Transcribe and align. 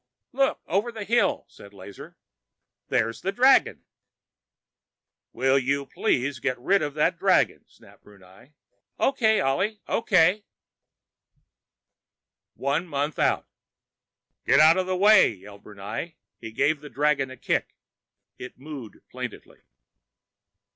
"Look 0.31 0.59
over 0.65 0.91
the 0.91 1.03
hill!" 1.03 1.45
said 1.47 1.75
Lazar. 1.75 2.17
"There's 2.87 3.21
the 3.21 3.31
dragon!" 3.31 3.83
"Will 5.31 5.59
you 5.59 5.85
please 5.85 6.39
get 6.39 6.57
rid 6.57 6.81
of 6.81 6.95
that 6.95 7.19
dragon?" 7.19 7.65
snapped 7.67 8.01
Brunei. 8.03 8.55
"O.K., 8.97 9.39
Ollie, 9.41 9.79
O.K." 9.85 10.43
One 12.55 12.87
month 12.87 13.19
out: 13.19 13.47
"Get 14.43 14.59
out 14.59 14.77
of 14.77 14.87
the 14.87 14.97
way!" 14.97 15.29
yelled 15.35 15.61
Brunei. 15.61 16.15
He 16.39 16.51
gave 16.51 16.81
the 16.81 16.89
dragon 16.89 17.29
a 17.29 17.37
kick. 17.37 17.75
It 18.39 18.57
mooed 18.57 19.03
plaintively. 19.11 19.59